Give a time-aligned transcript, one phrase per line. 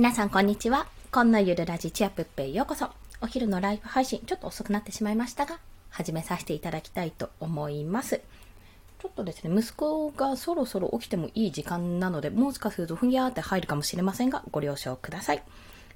[0.00, 0.86] 皆さんこんにちは。
[1.12, 2.88] こんなゆるラジチアプッペへようこそ。
[3.20, 8.22] お昼のライブ配信、ちょっと遅くなってしまいましたが、始めさせていただきたいと思います。
[8.98, 15.42] ちょっとですね、息子がそろそろ起きてもいい時間なので、もしかするとふにゃーって入るかもしれませんが、ご了承ください。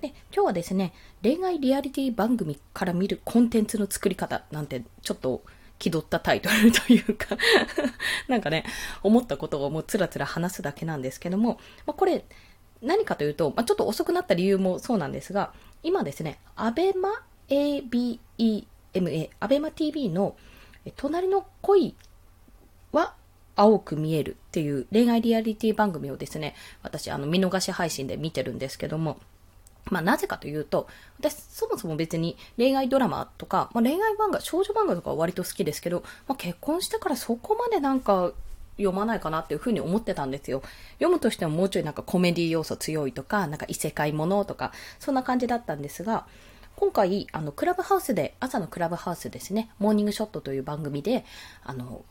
[0.03, 0.93] で今日はですね、
[1.23, 5.43] 恋愛リアリティ番組から見るコンテンツの作り方なんて、ちょっと
[5.79, 7.39] 気取ったタイトルというか
[8.29, 8.67] なんかね、
[9.03, 12.27] 思ったことをもうつらつら話すだけなんですけども、まあ、これ、
[12.85, 15.53] 何かというと、まあ、ちょっと遅くなった理由もそうなんですが、
[15.83, 18.67] 今ですね、アベマ ABEMA、
[19.41, 20.37] アベマ TV の
[20.97, 21.95] 隣の恋
[22.93, 23.15] は
[23.57, 29.19] 青く見えるっていう恋愛リアリティ番組をですね、私あの見逃し配信で見てるんですけども、
[29.91, 30.87] まあなぜかというと、
[31.19, 38.33] 私そもそも別に恋愛ドラマとか、まあ、恋愛漫画、少女漫画とかは割と好きですけど、まあ、結婚してからそこまでなんか
[38.77, 40.63] 読まないかなっていうふうに思ってたんですよ。
[40.95, 46.27] 読むとしてももうちょいなんかコメディ要素強いとか、なんか異世界ものとか、そんな感じだったんですが、
[46.77, 51.25] 今回、あの、クラブハウスで、朝のクラブハウスですね、モーニングショットという番組で、
[51.63, 52.05] あの、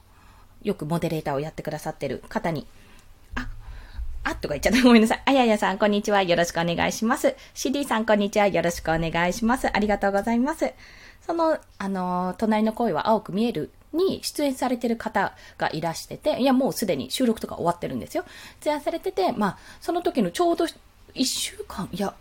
[0.61, 2.65] よくモデレーターをやってくださってる方に、
[3.35, 3.49] あ、
[4.23, 4.81] あとか言っちゃった。
[4.81, 5.21] ごめんなさい。
[5.25, 6.23] あややさん、こんにちは。
[6.23, 7.35] よろしくお願いします。
[7.53, 8.47] CD さん、こんにちは。
[8.47, 9.67] よろしくお願いします。
[9.67, 10.73] ありがとうございます。
[11.25, 18.25] その、あの、隣の声は青く見えるに出演されてる方がいらしてて、いや、もうすでに収録とか終わってるんですよ。
[18.61, 22.13] 出演されてて、まあ、その時のちょうど1週間、いや、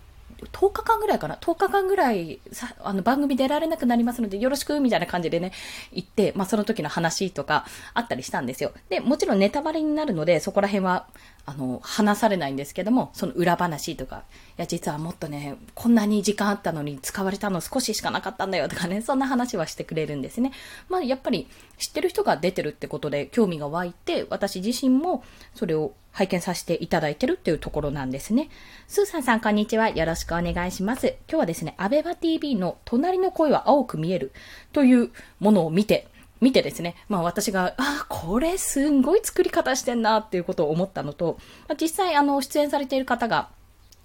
[0.50, 5.52] 10日間ぐらいかな ?10 日間ぐらいさ、あの、番組出られなくなりますので、よろしく、みたいな感じでね、
[5.92, 8.72] 言って、まあ、その時の話とかあったりしたんですよ。
[8.88, 11.06] で、もちろんネタバレになるので、そこら辺は、
[11.44, 14.24] あの、話されないんですけども、その裏話とか、
[14.58, 20.52] いや、実はもっとね、こんなに時間あったのに使われたの少ししかなかったんだよとかね、そんな話はしてくれるんですね。
[20.88, 28.50] まあ、やっぱり知ってる人が出てるってことで興味が湧いて、私自身もそれを拝見させていただいてるっていうところなんですね。
[28.86, 29.88] スーさんさん、こんにちは。
[29.88, 31.16] よろしくお願いします。
[31.28, 34.32] 今日はですね、アベバ TV の隣の声は青く見える
[34.72, 36.06] というものを見て、
[36.40, 43.48] 見てですね、まあ私が、あ、これすんごい作り方してんなっていうことを思ったのと、まあ、実際あの出演されている方が、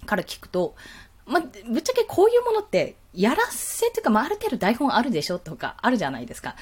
[0.05, 0.75] から聞くと、
[1.27, 6.55] ま、ぶっちゃけこういうものって、やらせっていうか、まあ、ある程度台本あるでしょとか、あるじゃないですか。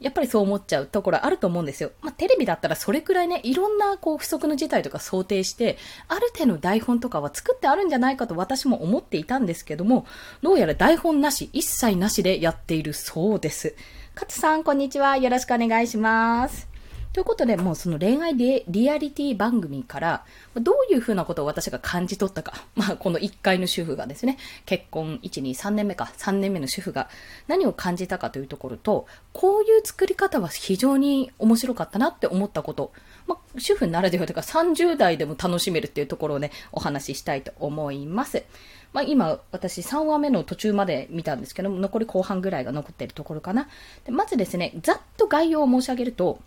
[0.00, 1.92] やっぱりそう思っちゃうところあると思うんですよ。
[2.00, 10.06] まあ、テレビだったらそれくらいね、いろんなこう不測の事態とか想定して、ある程度台本とかは作ってあるんじゃないかと私も思っていたんですけども、
[10.42, 13.74] どうやら台本なし、一切なしでやっているそうです。
[14.14, 15.16] 勝さん、こんにちは。
[15.16, 16.69] よろしくお願いします。
[17.12, 22.52] ということで、もうその恋愛リリアリティ番組から、どういうふうなことを私が感じ取ったか。
[22.76, 27.08] まあ、この1階の主婦がですね、結婚1、2、3年目か、3年目の主婦が
[27.48, 32.92] 何を感じたかというところと、こういう作り方は非常に面白かったなって思ったこと。
[33.26, 38.44] まあ、主婦ならではというか30代でも楽しめるっていうところをね、お話ししたいと思います。
[38.92, 43.68] まあ、今、私3話目の途中まで見たんですけど、残り後半ぐらいが残っているところかな。
[44.04, 46.40] でまずですね、ざっと概要を申し上げると、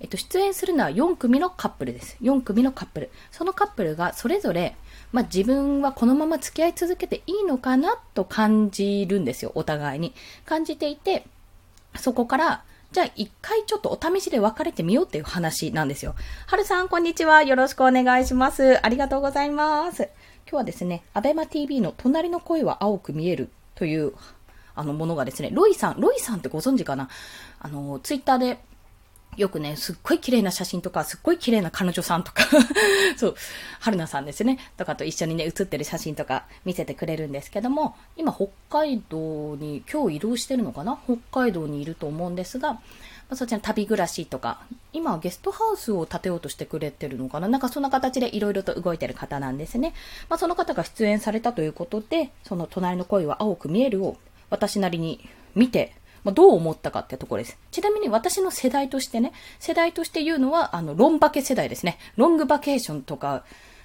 [0.00, 2.16] えっと、出演するのは4組のカップルです。
[2.22, 3.10] 4組のカップル。
[3.30, 4.74] そのカップルがそれぞれ、
[5.12, 10.14] まあ、自分はこのまま付き合い続けていいのかなと感じるんですよ、お互いに。
[10.46, 11.26] 感じていて、
[11.96, 16.14] そこから、じゃあ一回ちょっとお試しで別れてみようっていう話なんですよ。
[16.46, 17.42] はるさん、こんにちは。
[17.42, 18.84] よろしくお願いします。
[18.84, 20.08] ありがとうございます。
[20.48, 24.14] 今日はですね、アベマ TV の隣の声は青く見えるという
[24.74, 27.08] あのものがですね、ロイさん、ロイさんってご存知かな？
[27.60, 28.58] あの、ツイッターで
[29.36, 32.44] よくね、すっごい綺麗な写真とか、すっごい綺麗な彼女さんとか
[33.16, 33.34] そう、
[33.78, 40.98] 春菜さんですね、とかと一緒にね、写ってる写真とか見せてくれるんですけども、今北海道に、今日移動してるのかな？
[41.06, 42.80] 北海道にいると思うんですが、ま
[43.30, 44.60] あ、そちら旅暮らしとか、
[44.92, 47.48] 今ゲストハウスを建てようとしてくれてるのかな？
[47.48, 49.94] なんかそんな形でいろいろと動いてる方なんですね。
[50.28, 54.18] まあ、その方が出演されたということで、その隣の声は青く見えるを
[54.50, 55.94] 私なりに見て、
[56.24, 57.58] まあ、どう思ったかってところです。
[57.70, 61.98] ちなみに私の世代としてね、世代として言うのは、あの、ロンバケ世代ですね。
[62.16, 63.44] ロングバケーションとか、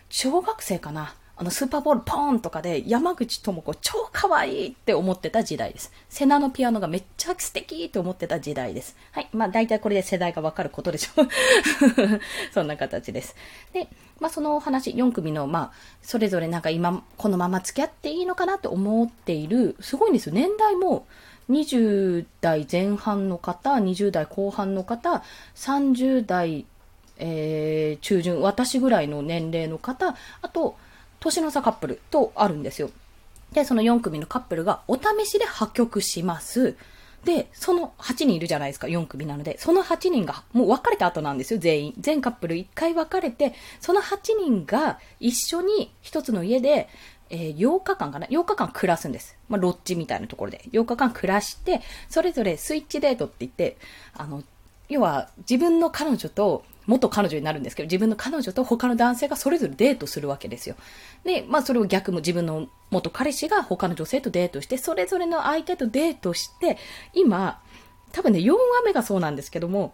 [0.09, 1.15] 小学生かな。
[1.37, 5.91] あの、スーパーボールポーンとかで山口智子超可愛いって思ってた時代です。
[6.07, 8.95] セナのピアノがめっちゃ素敵って思ってた時代です。
[9.11, 9.27] はい。
[9.33, 11.27] まあ大体これで世代がわかることでしょう。
[12.53, 13.35] そんな形です。
[13.73, 13.89] で、
[14.21, 15.71] まあそのお話、4組の、まあ、
[16.01, 20.33] それぞれなんか今、このまま付き合っていいのかなと思っている、すごいんですよ。
[20.33, 21.05] 年代も、
[21.49, 25.23] 20代前半の方、20代後半の方、
[25.55, 26.65] 30代、
[27.17, 30.75] えー、中旬、私ぐらいの年齢の方、あと、
[31.19, 32.89] 年の差カップルとあるんですよ。
[33.53, 36.75] で、その4組のカップルがお試しで破局します。
[37.25, 39.57] で、その8人いるじゃないですか、4組なので。
[39.57, 41.93] その8人が、もう別れた後なんですよ、全員。
[41.99, 46.87] 全カップル1回別れて、その8人が一緒に一つの家で、
[47.29, 49.37] えー、8日間かな ?8 日間暮らすんです。
[49.49, 50.61] まあ、ロッジみたいなところで。
[50.71, 53.77] 8日間暮らして、それぞれスイッチデートって言って、
[54.13, 54.43] あの、
[54.89, 60.75] 要は自分の彼女と元彼女になるんですけど、自分の彼女と他の男性がそれぞれデートするわけですよ。
[61.23, 66.77] で、まあそれを逆も自分の元彼氏が他の女性とデートして、それぞれの相手とデートして、
[67.13, 67.59] 今、
[68.11, 69.93] 多分ね、4話目がそうなんですけども、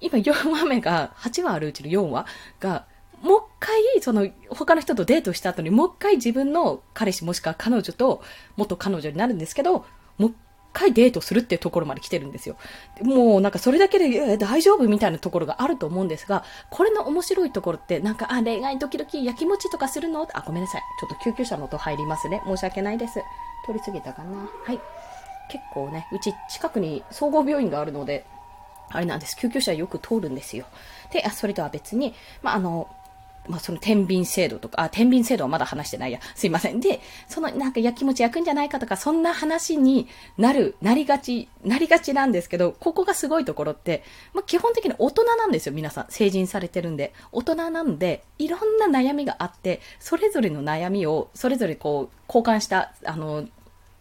[0.00, 2.26] 今4話目が、8話あるうちの4話
[2.60, 2.84] が、
[3.22, 8.22] もう一回、その、他の人とデートした後に、もう一回自分の彼氏もしくは彼女と
[8.56, 9.84] 元彼女になるんですけど、
[10.18, 10.34] もう一
[10.72, 12.56] 回デートするっていうところまで来てるんですよ。
[13.02, 20.28] もうなんかそれだけで大丈夫みたいなところがあると思うんですが、これの面白いところって、なんか、あ、恋愛ドキドキ焼きもちとかするの？
[20.32, 20.82] あ、ごめんなさい。
[21.00, 22.42] ちょっと救急車の音入りますね。
[22.46, 23.14] 申し訳ないです。
[23.66, 24.48] 通り過ぎたかな。
[24.64, 24.78] はい。
[25.50, 28.24] 結構ね、うち近くに総合病院があるので、
[28.90, 29.36] あれなんです。
[29.36, 30.66] 救急車よく通るんですよ。
[31.12, 32.88] で、あそれとは別に、まあ、あの、
[33.48, 36.20] まあ、その天秤制度とか、あ、天秤制度はまだ話してないや。
[36.34, 36.80] すいません。
[36.80, 44.02] で、そのなんか焼き餅焼くんじゃないかとか、そんな話になる、なりがち、なりがちなんですけど、ここがすごいところって、
[44.34, 46.06] まあ、基本的に大人なんですよ、皆さん。
[46.08, 47.12] 成人されてるんで。
[47.32, 53.48] 大人なんで、いろんな悩みがあって、それぞれの悩みを、それぞれこう、交換した、あの、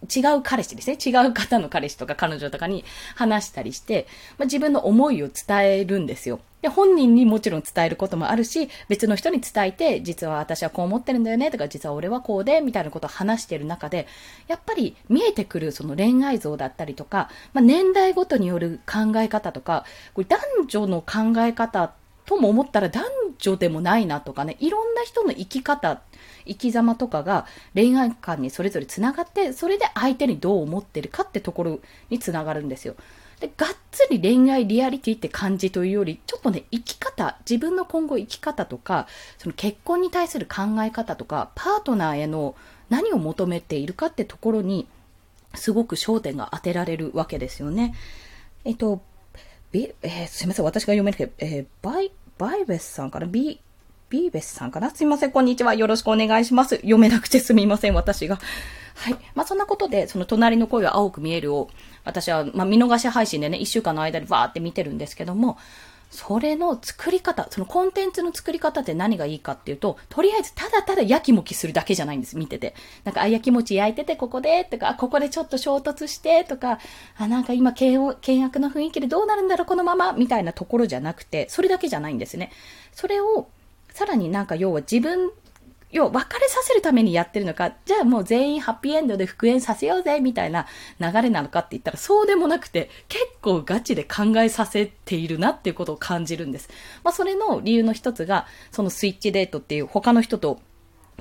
[0.03, 0.97] 違う彼氏ですね。
[1.03, 2.85] 違う方の彼氏とか彼女とかに
[3.15, 4.07] 話したりして、
[4.37, 6.39] まあ、自分の思いを伝えるんですよ。
[6.61, 14.07] で、本人にもちろん伝えることもあるし、別の人に伝えて、実は私はこう思ってるんだよねとか、実は俺はこうで、みたいなことを話している中で、
[14.47, 21.93] やっぱり見えてくるその恋愛像だったりとか、まあ、年代ごとによる考え方とか、これ男女の考え方
[22.25, 23.05] とも思ったら男
[23.37, 26.01] 女でもないなとかね、いろんな人の生き方、
[26.45, 31.79] 生き様とかが恋愛観にそれぞれ繋がって、それで相手にどう思ってるかってところ
[32.09, 32.95] に繋がるんですよ。
[33.39, 39.07] で、がっつり恋愛リアリティって感じというより、ちょっとね、生き方、自分の今後生き方とか、
[39.37, 42.55] その結婚に対する考え方とか、パートナーへの
[42.89, 44.87] 何を求めているかってところに、
[45.53, 47.93] すごく焦点が当てられるわけですよね。
[48.65, 49.01] えっと、
[49.73, 53.25] えー、すいません、私が読めなくて、えー、バイ、バイベスさんかな？
[53.25, 53.59] ビ、
[54.09, 54.91] ビーベスさんかな？
[54.91, 55.73] すいません、こんにちは。
[55.73, 56.75] よろしくお願いします。
[56.77, 58.39] 読めなくてすみません、私が。
[58.95, 59.15] はい。
[59.35, 61.69] まあ、そんなことで、その隣の声は青く見えるを、
[62.03, 65.57] 私は、まあ、見逃し配信でね、一週間の間にバーって見てるんですけども、
[66.09, 72.75] それの作り方、そのコンテンツの作り方って何がいいかっていうと、とりあえずただただやきもきするだけじゃないんです、見てて。
[73.03, 76.79] なんか、あ、やきもち焼いててここで、とか、ここでちょっと衝突して、とか、
[77.17, 82.51] あ、なんか今険悪な雰囲気でどうなるんだろう、このまま、みたいなところじゃなくて、それだけじゃないんですね。
[82.93, 83.47] それを、
[83.91, 85.31] さらになんか要は自分
[85.91, 90.67] 要、別れさせるためにやってるのか、じゃあもう全員ハッピーエンドで復縁させようぜ、みたいな
[90.99, 96.69] 流れなのかって言ったら、そうでもなくて、結構ガチで考えさせているなっていうことを感じるんです。
[97.03, 100.59] まあ、それの理由の一つが、そのスイッチデートっていう他の人と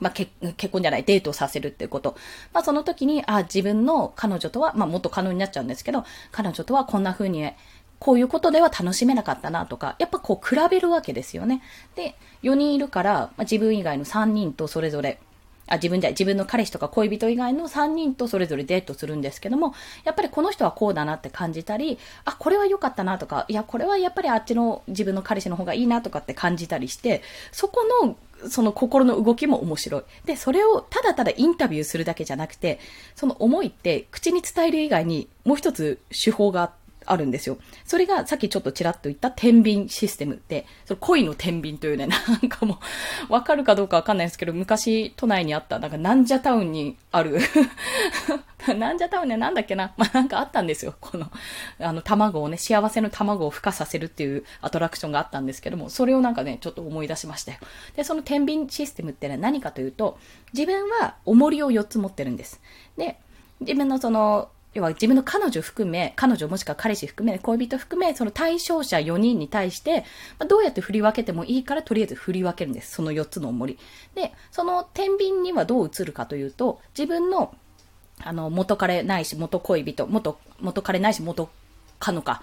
[0.01, 0.31] まあ、結
[0.71, 2.17] 婚じゃない、デートをさせるっていうこと。
[2.53, 7.51] まあ、その時に、あ、自分の彼女とは、まあ、元可能になっちゃうんですけど、彼女とはこんな風に
[7.99, 11.63] こういうことでは楽しめなかったなとか、やっぱこう比べるわけですよね。
[11.95, 15.19] で、4人いるから、まあ、自分以外の3人とそれぞれ、
[15.69, 28.17] あ、自分じゃ、自分の彼氏とか恋人以外の3人とそれぞれデートするんですけども、やっぱりこの人はこうだなって感じたり、あ、これは良かったなとか、いや、これはやっぱりあっちの自分の彼氏の方がいいなとかって感じたりして、そこの
[28.49, 30.03] その心の動きも面白い。
[30.25, 32.79] で、それをただただインタビューするだけじゃなくて、
[33.15, 37.59] その思いって口に伝える以外にもう一つ手法があって、あるんですよ。
[37.85, 42.79] それがさっきちょっとちらっと言った天秤システムで、その恋の天秤というね、 なんかも
[43.29, 47.39] う、わかるかどうかわかんないですけど、昔都内にあった、なんかなんじゃタウンにある
[48.75, 49.93] なんじゃタウンね、なんだっけな？
[49.97, 50.95] まあ、なんかあったんですよ。
[51.01, 51.31] この、
[51.79, 57.59] あの、卵をね、幸せの卵を孵化させるっていうアトラクションがあったんですけども、それをなんかね、ちょっと思い出しましたよ。
[57.95, 60.19] で、その天秤システムってね、何かというと、
[60.53, 62.61] 自分は重りを4つ持ってるんです。
[62.97, 63.19] で、
[63.61, 70.01] 自分のその、要は自分の彼女含め、彼女もしくは彼氏含め、恋人含め、その対象者4人に対して、
[70.39, 72.93] まあ、どうやって振り分けてもいいから、とりあえず振り分けるんです。
[72.93, 73.79] その4つの重り。
[74.15, 77.55] で、その天秤にはどう映るかというと、自分の、
[78.23, 81.49] あの、元彼ないし元恋人、元、元彼ないし元
[81.99, 82.43] 彼女か、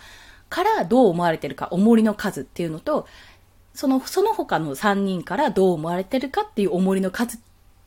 [0.49, 3.07] からどう思われてるか、重りの数っていうのと、
[3.75, 7.39] その、その他の3人からどう思われてるかっていう重りの数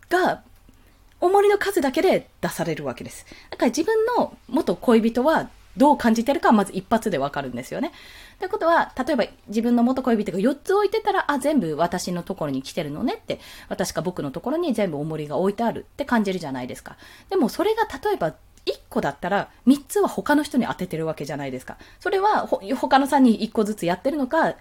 [0.09, 0.45] が
[1.21, 3.27] 重りの数だけで出されるわけです。
[3.51, 7.93] だから自分の元恋人はどう感じてるかはまず一発でわかるんですよね。
[8.37, 16.97] ってことは、例えば自分の元恋人が4つ置いてたら、あ、全部私のところに来てるのねって、私か僕のところに全部重りが置いてあるって感じるじゃないですか。
[17.29, 18.35] でもそれが例えば
[18.67, 21.77] 1個だったら、3つは他の人に当ててるわけじゃないですか。
[22.01, 24.55] それは、他の3人1個ずつやってるのか、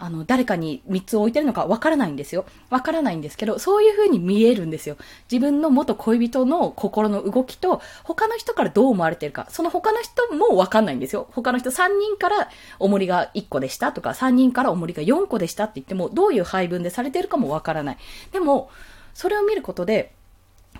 [0.00, 2.46] あの、誰かに3つ置いてるのかわからないんですよ。
[2.70, 4.96] わからないんですけど、そういう風に見えるんですよ。
[5.30, 11.28] 自分の元恋人の心の動きと、他の人からどう思われてるか、その他の人もわかんないんですよ。
[11.32, 17.98] 他の人3人から重りが1個でしたとか、3人から重りが4個でしたって言っても、どういう配分でされてるかもわからない。
[18.32, 18.70] でも、
[19.12, 20.14] それを見ることで、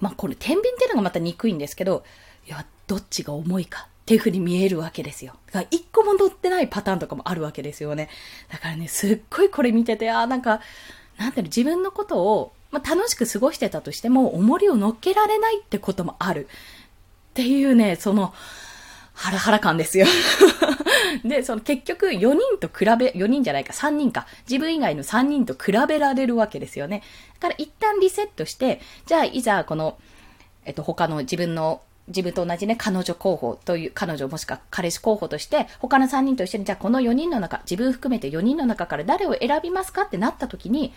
[0.01, 2.05] まあ、これ、天秤っていうのがまた憎いんですけど、
[2.47, 5.35] いや、どっちが重いかっていう風に見えるわけですよ。
[5.47, 8.09] だから一個も乗ってないパターンとかもあるわけですよね。
[8.51, 10.61] だからね、すっごいこれ見てて、あなんか、
[11.17, 16.49] なんていうの、自分のことを、まあ、楽しく過ごしてたとしても、重りを乗っけられないってこともある。
[16.49, 18.35] っていうね、その、
[19.15, 20.07] ハラハラ感ですよ。
[21.25, 24.27] で、その結局4人と比べ、4人じゃないか、3人か。
[24.49, 27.05] 自分以外の3人と比べられるわけですよね。
[27.39, 29.99] だから一旦リセットして、じゃあいざこの、
[30.65, 40.93] えっと、他の自分の自分と同じね、彼女候補という、彼女もしくは彼氏候補として、他の3人と一緒に、じゃあこの4人の中、自分含めて4人の中から誰を選びますかってなった時に、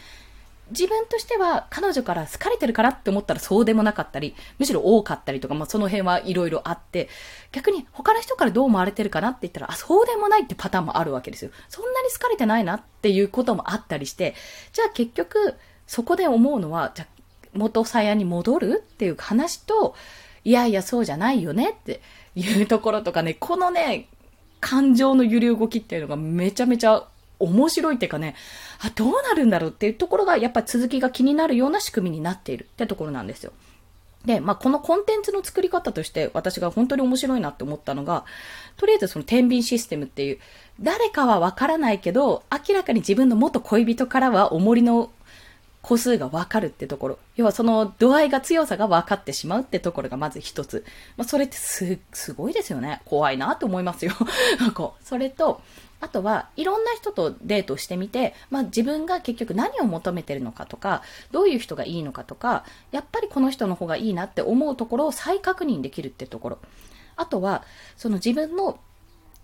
[0.72, 7.10] 自分としては彼女から好かれてるからって思ったらそうでもなかったり、むしろ多かったりとか、まあその辺はいろいろあって、
[7.51, 11.51] 逆に他の人からどう思われてるかなって言ったら、あ、そうでもないってパターンもあるわけですよ。
[11.70, 14.36] そんなに好かれてないなっていうこともあったりして、
[14.72, 15.55] じゃあ結局、
[15.86, 17.13] そこで思うのは、じゃあ
[17.53, 19.96] 元さやに戻るっていう話と、
[20.46, 22.02] いやいや、そうじゃないよねって
[22.36, 24.08] いうところとかね、このね、
[24.60, 27.06] 感情の揺り動きっていうのがめちゃめちゃ
[27.40, 28.36] 面白いっていうかね、
[28.80, 33.52] あ、どうなるんだろうっていうところがやっぱ続きが気になるような仕組みになっているってところなんですよ。
[34.26, 38.24] で、まあ、このコンテンツの作り方として私が本当に面白いなって思ったのが、
[38.78, 40.40] とりあえずその天秤システムっていう、
[40.80, 45.12] 誰かはわからないけど、明らかに自分の元恋人からは重りの
[45.84, 47.20] 個数がわかるってところ。
[47.36, 50.86] 要はその度合いが強さが分かってしまうってところがまず一つ。
[51.18, 53.02] まあ、それってす、すごいですよね。
[53.06, 54.13] 怖いなと思いますよ。
[54.74, 55.06] こう。
[55.06, 55.62] それと、
[56.00, 66.60] あとは、いろんな人とデートしてみて、まあ自分が結局何を求めてるのかとか、どういう人がいいのかとか、やっぱりこの人の方がいいなって思うところを再確認できるってところ。
[67.18, 67.63] あとは、
[67.98, 68.80] その自分の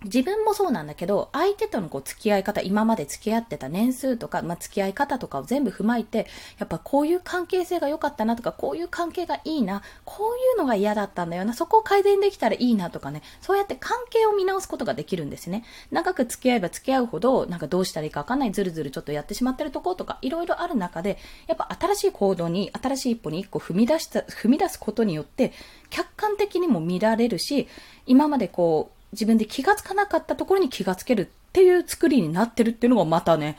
[0.06, 6.28] 自分もそうなんだけど、相手とのこう付き合い方、今まで付き合ってた年数とか、まあ、付き合い方とかを全部踏まえて、
[6.58, 15.66] やっぱこういう関係性が良かったなとか、こういう関係がいいな、こういうのが嫌だったんだよな、そこを改善できたらいいなとかね、そうやって関係を見直すことができるんですね。
[15.92, 25.52] 長く付き合えば付き合うほど、なんかどうしたらいいかわかんない、ずるずるちょっとやってしまってるとことか、いろいろある中で、やっぱ新しい行動に、新しい一歩に一個踏み出した、踏み出すことによって、
[25.90, 27.68] 客観的にも見られるし、
[28.06, 33.58] 今までこう、自分で気がつかなかったところに気がつけるっていう作りになってるっていうのがまたね、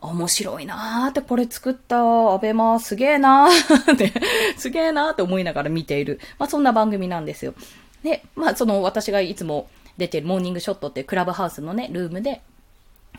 [0.00, 4.12] 面白いなーってこれ作ったアベマすげーなーって
[4.56, 6.20] すげーなーって思いながら見ている。
[6.38, 7.54] まあそんな番組なんですよ。
[8.02, 12.42] で、まあその私がいつも出てるモーニングショットっていうクラブハウスのね、ルームで、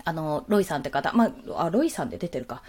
[0.04, 2.62] あの、ロイさんって方、まあ、あ、ロイさんで出てるか。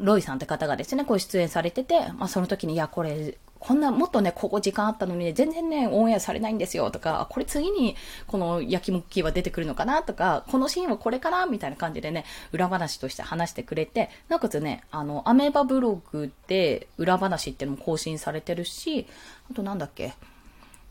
[0.00, 7.94] ロイさんって方がですね、こう出演されてて、まあその時に、いや、これ、こんな、もっとね、ここ時間あったのにね、全然ね、オンエアされないんですよとか、これ次に
[8.26, 19.06] この焼きむきは出てくるのかなとか、このシーンはこれかなみたいな感じでね、裏話として話してくれて、なおかつね、あの、アメーバブログで裏話っていうのも更新されてるし、
[19.50, 20.14] あとなんだっけ、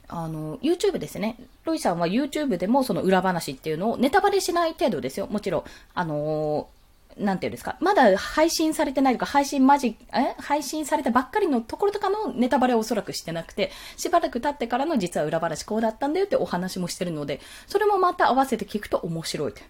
[0.07, 1.37] あの、YouTube ですね。
[1.65, 5.27] ロイさんは YouTube でもその裏話っていうのをネタバレしない程度ですよ。
[5.27, 5.63] もちろん、
[5.95, 6.78] あのー
[7.19, 10.35] なんていうんですか、まだ配信されてないとか、配信マジ、え？
[10.39, 19.61] 配信されたばっかりのところとかのネタバレはおそらくしてなくて、しばらく経ってからの実は裏話こうだったんだよってお話もしてるので、それもまた合わせて聞くと面白いで。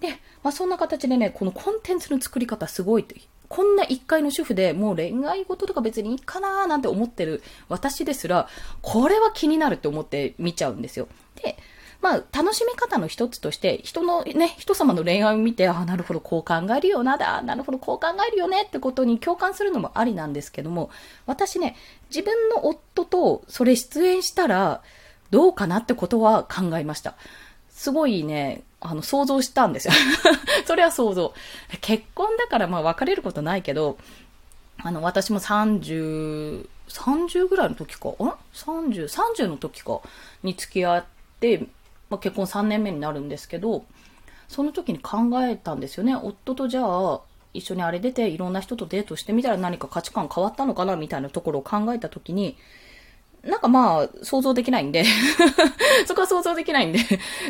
[0.00, 0.08] で、
[0.42, 3.16] まあそんな形でね、このコンテンツの作り方すごいって、
[3.48, 8.48] こんな一回の主婦でもう恋愛事とか別にいいかなーなんて思ってる私ですら、
[8.80, 11.06] これは気になるって思って見ちゃうんですよ。
[11.42, 11.56] で、
[12.02, 20.90] まあ、楽しみ方の一つとして、人のね、人様の恋愛を見て、ああ、なるほど、こう考えるよな、だ、なるほど、こう考えるよねってことに共感するのもありなんですけども、
[21.26, 21.76] 私ね、
[22.10, 24.82] 自分の夫とそれ出演したら、
[25.30, 27.14] どうかなってことは考えました。
[27.70, 29.94] すごいね、あの、想像したんですよ。
[30.66, 31.32] それは想像。
[31.80, 33.96] 結婚だからまあ別れることないけど、
[34.82, 40.00] あの、私も30、30ぐらいの時か、あ ?30、30の時か、
[40.42, 41.04] に付き合っ
[41.38, 41.64] て、
[42.12, 43.86] まあ、結婚3年目になるんですけど、
[44.46, 46.14] その時に考えたんですよね。
[46.14, 47.22] 夫とじゃあ、
[47.54, 52.58] 一緒にあれ出ていろんな人とデートしてみたら何か価値観変わったのかなみたいなところを考えた時に、
[53.42, 55.04] なんかまあ、想像できないんで
[56.06, 57.00] そこは想像できないんで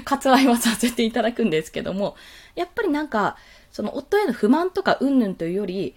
[0.04, 2.14] 割愛はさせていただくんですけども、
[2.54, 3.36] やっぱりなんか、
[3.72, 5.96] その夫への不満とかうんぬんというより、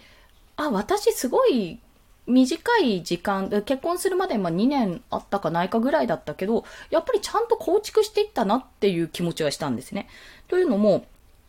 [0.58, 1.80] あ、私すごい
[2.28, 10.08] 短い時間、結婚するまでま2年あったかないかぐらいだったけど、やっぱりちゃんと構築していったなっていう気持ちはしたんですね。
[10.48, 11.06] というのも、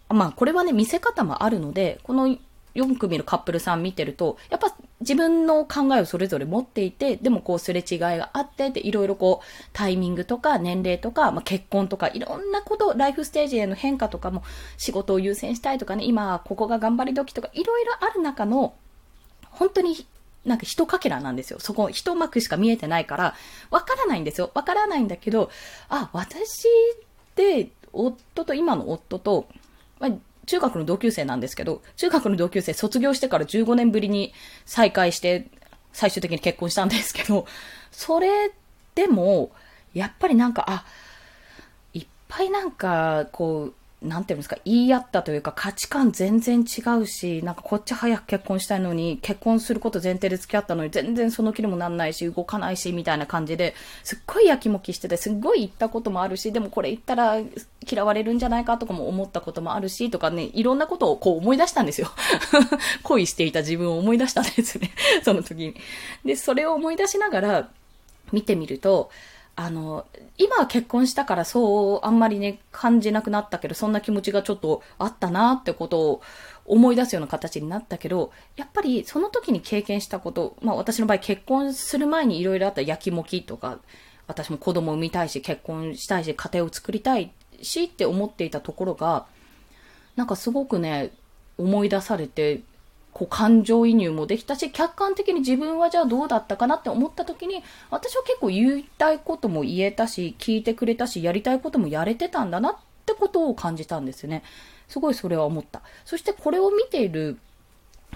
[0.08, 2.36] まあこれはね、見せ方もあるので、この
[2.74, 14.42] 4組のカップルさん見てると、やっぱ自分の考えをそれぞれ持っていて、でもこうすれ違いがあって、で、いろいろこう、タイミングとか年齢とか、まあ、結婚とか、いろんなこと、ライフステージへの変化とかも、
[14.76, 18.74] 仕事を優先したいとかね、今、ここが頑張り時とか、いろいろある中の、
[19.50, 20.06] 本当に
[20.46, 21.58] なんか一かけらなんですよ。
[21.60, 23.34] そこ、一幕しか見えてないから、
[23.70, 24.50] わからないんですよ。
[24.54, 25.50] わからないんだけど、
[25.88, 26.66] あ、私
[27.34, 29.48] で、夫と、今の夫と、
[29.98, 30.10] まあ、
[30.46, 34.32] 中学の同級生なんですけど、中学の同級生卒業してから15年ぶりに
[34.64, 35.48] 再会して、
[35.92, 37.46] 最終的に結婚したんですけど、
[37.90, 38.52] それ
[38.94, 39.50] でも、
[39.94, 40.84] やっぱりなんか、あ、
[41.92, 43.74] いっぱいなんか、こう、
[44.06, 57.38] なんていうんですか、言い合ったというか価値観全然違うし、なんかこっち早く結婚したいのに、結婚すること前提で付き合ったのに全然その気にもなんないし、動かないし、みたいな感じで、すっごいやきもきしてて、すっごい言ったこともあるし、でもこれ言ったら
[57.88, 62.10] 嫌われるんじゃないかとかも思ったこともあるし、とかね、いろんなことをこう思い出したんですよ。
[63.02, 64.90] 恋していた自分を思い出したんですね。
[65.24, 65.74] その時に。
[66.24, 67.68] で、それを思い出しながら
[68.32, 69.10] 見てみると、
[69.58, 76.22] あの、今は結婚したからそうあんまりね、感じなくなったけど、そんな気持ちがちょっとあったなってことを
[76.66, 83.78] 思い出すような形になったけど、やっぱりその時に経験したこと、まあ私の場合結婚する前に色々あった焼きもきとか、
[84.26, 87.32] 私も子供産みたいし、結婚したいし、家庭を作りたい
[87.62, 89.24] しって思っていたところが、
[90.16, 91.12] なんかすごくね、
[91.56, 92.60] 思い出されて、
[93.16, 104.42] こう感情移入もできたし、客観的に自分はじゃあどうだったかなって思った時に、私は結構言いたいことも言えたし、聞いてくれたし、やりたいこともやれてたんだなってことを感じたんですね。
[104.86, 105.80] すごいそれは思った。
[106.04, 107.38] そしてこれを見ている、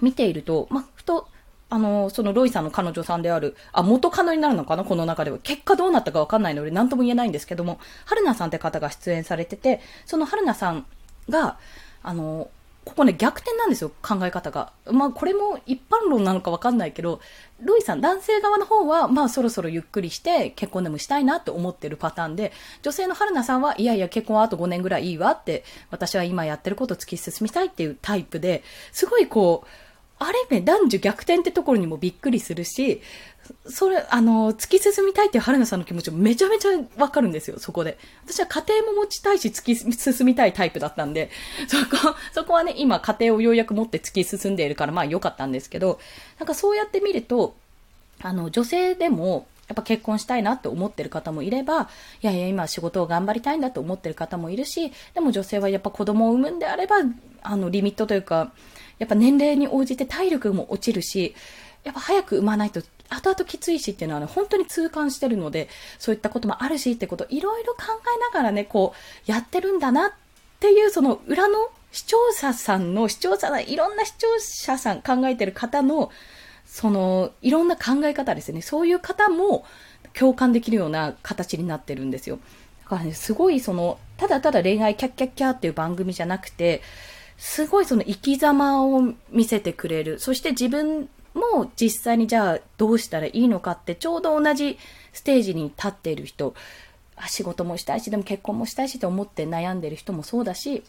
[0.02, 1.28] 見ていると、まふと、
[1.70, 4.84] あの、そのロイさんの彼女さんである、あ、元カノになるのかな？
[4.84, 5.38] この中では。
[5.42, 10.84] 結果どうなったかわかんないので何とも言えないんですけども、春菜さんって方が出演されてて、その春菜さん
[11.30, 11.56] が、
[12.02, 12.50] あの、
[12.90, 14.72] ここね、逆転なんですよ、考え方が。
[14.90, 17.20] まあ、これも一般論なのかわかんないけど、
[17.62, 29.68] ロイさん、男性側の方は、まあ、そろそろゆっくりして結婚でもしたいなって思ってるパターンで、女性の春菜さんは、いやいや、結婚はあと5年ぐらいいいわって、私は今やってることを突き進みたいっていうタイプで、すごいこう、
[30.20, 33.00] あれね、男女逆転ってところにもびっくりするし、
[33.66, 37.96] それ、あの、突き進みたいっていう春菜さんの気持ちもめちゃめちゃわかるんですよ、そこで。
[38.26, 41.30] 私は家庭も持ちたいし、突き進みたいタイプだったんで、
[41.68, 45.98] そこ、そこはね、今家庭をようやく持って突き進んでいるから、まあ良かったんですけど、
[46.38, 47.54] なんかそうやって見ると、
[48.20, 51.88] あの、女性でも、やっぱ結婚したいなって思ってる方もいれば、
[52.22, 56.96] いやいや今仕事を頑張りたいんだと思ってる方もいるし、でも女性はやっぱ子供を産むんであれば、
[57.42, 58.52] あの、リミットというか、
[59.00, 61.34] やっぱ年齢に応じて体力も落ちるし、
[61.82, 67.80] やっぱ早く産まないと後々きついしっていうのはね、本当に痛感してるので、そういったこともあるしってこといろいろ考
[68.16, 68.94] えながらね、こ
[69.26, 70.12] う、やってるんだなっ
[70.60, 76.10] ていう、その裏の視聴者さんの、視聴者さん、いろんな視聴者さん考えてる方の、
[76.66, 78.62] その、いろんな考え方ですね。
[78.62, 79.64] そういう方も
[80.14, 82.38] 共感できるような形になってるんですよ。
[82.84, 86.82] だからね、すごいその、ただただ恋愛キャッキャッキャっていう番組じゃなくて、
[87.42, 90.20] すごいその生き様を見せてくれる。
[90.20, 94.78] そして自分も実際にじゃあどうしたらいいのかってちょうど同じ
[95.14, 96.54] ステージに立っている人、
[97.28, 100.84] 仕事もしたいし、でも結婚もしたいしと思って悩んでる人もそうだし、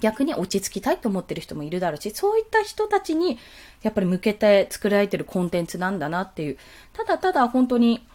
[0.00, 3.38] 逆に落ち着きたいと思ってる人もいるだろうし、そういった人たちに
[3.82, 6.56] やっぱり向けて作られてるコンテンツなんだなっていう。
[6.94, 8.06] ただただ本当に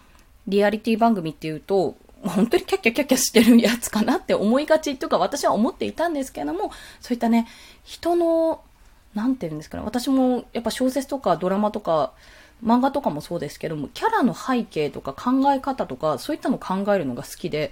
[0.48, 7.48] リアリティ番組っていうと、本当にキャッキャキャッキャしてるやつかなって思いがちとか私は思っていたんですけども、そういったね、
[7.84, 8.62] 人の、
[9.14, 12.14] なんて言うんですかね、私もやっぱ小説とかドラマとか、
[12.64, 17.72] 漫画とかもそうですけども、キャラの背景とか考え方とか、そういったのを考えるのが好きで、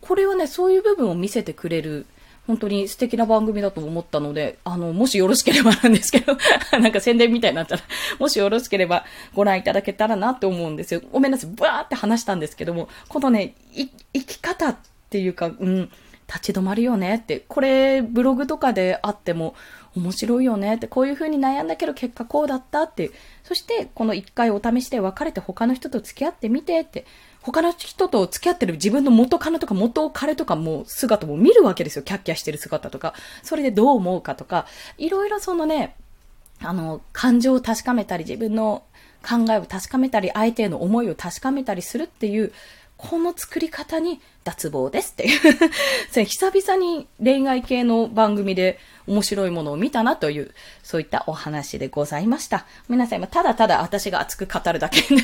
[0.00, 2.06] これはね、そういう部分を見せてくれる
[2.46, 6.36] 本当に素敵な番組だと思ったので、あの、もしよろしければなんですけど、
[6.78, 7.82] なんか宣伝みたいになったら、
[8.18, 9.04] もしよろしければ
[9.34, 11.00] ご覧いただけたらなって思うんですよ。
[11.10, 14.76] ごめんなさい、バーって話したんですけども、このね、い生き方っ
[15.08, 15.90] ていうか、うん、
[16.26, 19.54] 立ち止まるよねって、これ、ブログとかであっても
[19.96, 23.10] 面白いよねって、こういう風に悩んだけど結果こうだったって、
[23.42, 27.04] そしてこの一回お試しで別れて他の人と付き合ってみてって、
[27.44, 32.02] 他の人と付き合ってる自分の元カノとか元彼とかも姿も見るわけですよ。
[32.02, 33.12] キャッキャしてる姿とか。
[33.42, 35.94] それでどう思うかとか、いろいろそのね、
[36.60, 38.82] あの、感情を確かめたり、自分の
[39.22, 42.50] 考えを確かめたり、相手への思いを確かめたりするっていう、
[43.10, 45.40] この作り方に脱帽ですっていう
[46.24, 52.66] 久々に恋愛系の番組で面白いものを見たなという、そういったお話でございました。
[52.88, 53.28] ごめんなさい。
[53.28, 55.18] ただただ私が熱く語るだけとい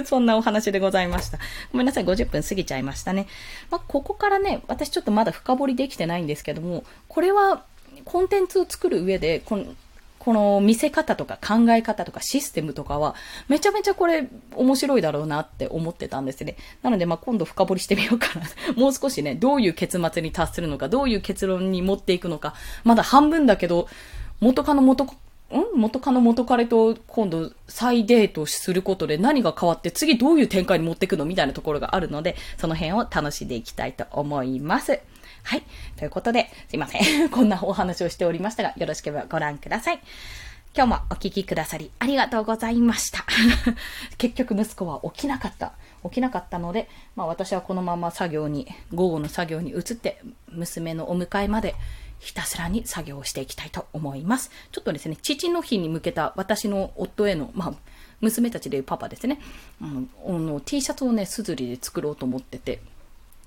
[0.00, 1.38] う そんなお話でございました。
[1.72, 2.04] ごめんなさい。
[2.06, 3.26] 50分過ぎちゃいましたね。
[3.70, 7.64] まあ、ここからね、私ちょっとまだ深掘りできてないんですけども、これは
[8.06, 9.64] コンテンツを作る上で、この
[10.22, 13.16] この見せ方とか考え方とかシステムとかは、
[13.48, 16.54] めちゃめちゃこれ面白いだろうなって思ってたんですね。
[16.80, 18.46] なので、まあ今度深掘りしてみようかな。
[18.80, 22.54] もう少しね、どういう結末に達するのか、どういう結論に持っていくのか、
[22.84, 23.88] まだ半分だけど、
[24.38, 25.08] 元カノ元、ん？
[25.74, 31.24] 元カノ元彼と今度再デートすることで何が変わって次どういう展開に持っていくの？
[31.24, 35.00] みたいなところがあるので、その辺を楽しんでいきたいと思います。
[35.42, 35.62] はい。
[35.96, 37.28] ということで、すいません。
[37.30, 40.00] こんなお話をしておりましたが、よろしければご覧ください。
[40.74, 43.26] 今日もお聞きくださりありがとうございました。
[44.16, 45.74] 結局息子は起きなかった。
[46.04, 51.74] 起きなかったので、まあ私はこのまま作業に、午後の作業に移って、娘のお迎えまで
[52.22, 54.50] ひたすらに作業をしていきたいと思います。
[54.70, 57.74] ちょっとですね、父の日に向けた私の夫への、まあ、
[58.20, 59.40] 娘たちでいうパパですね、
[59.80, 62.80] うん、の T シャツをね、すずりで作ろうと思ってて、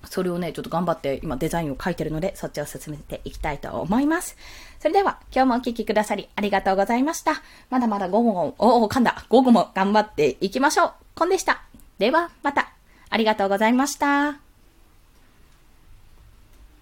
[0.09, 4.37] それをね、ちょっと頑張って今デザインを書いてるので、そっちを進めていきたいと思います。
[4.79, 7.41] それでは、今日もお聴きくださりありがとうございました。
[7.69, 9.25] まだまだ午後も、おお、噛んだ。
[9.29, 10.91] 午後も頑張っていきましょう。
[11.15, 11.61] コンでした。
[11.97, 12.71] では、また。
[13.09, 14.44] ありがとうございました。